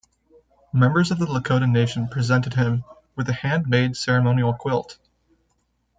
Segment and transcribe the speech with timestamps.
[0.73, 2.83] Members of the Lakota Nation presented him
[3.15, 4.97] with a hand-made ceremonial quilt.